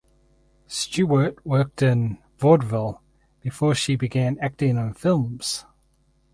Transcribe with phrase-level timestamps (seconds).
[0.65, 3.03] Stewart worked in vaudeville
[3.39, 5.63] before she began acting in films.